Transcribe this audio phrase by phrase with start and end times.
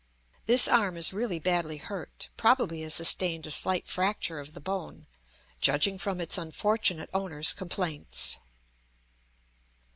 [0.47, 5.05] This arm is really badly hurt, probably has sustained a slight fracture of the bone,
[5.59, 8.37] judging from its unfortunate owner's complaints.